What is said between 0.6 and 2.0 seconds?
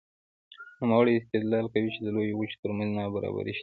نوموړی استدلال کوي چې